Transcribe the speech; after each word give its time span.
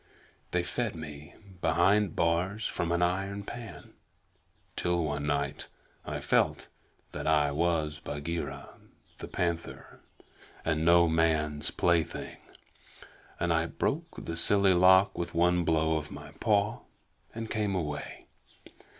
They 0.49 0.63
fed 0.63 0.95
me 0.95 1.35
behind 1.61 2.15
bars 2.15 2.65
from 2.65 2.91
an 2.91 3.03
iron 3.03 3.43
pan 3.43 3.93
till 4.75 5.03
one 5.03 5.27
night 5.27 5.67
I 6.03 6.19
felt 6.19 6.69
that 7.11 7.27
I 7.27 7.51
was 7.51 7.99
Bagheera 7.99 8.69
the 9.19 9.27
Panther 9.27 9.99
and 10.65 10.83
no 10.83 11.07
man's 11.07 11.69
plaything, 11.69 12.37
and 13.39 13.53
I 13.53 13.67
broke 13.67 14.25
the 14.25 14.37
silly 14.37 14.73
lock 14.73 15.15
with 15.15 15.35
one 15.35 15.63
blow 15.63 15.97
of 15.97 16.09
my 16.09 16.31
paw 16.39 16.79
and 17.35 17.47
came 17.51 17.75
away. 17.75 18.25